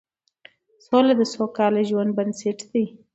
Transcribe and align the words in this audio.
سوله 0.85 1.13
د 1.17 1.21
سوکاله 1.33 1.81
ژوند 1.89 2.11
بنسټ 2.17 2.59
دی 2.71 2.85